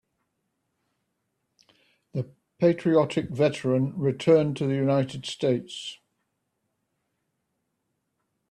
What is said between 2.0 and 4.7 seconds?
The patriotic veteran returned to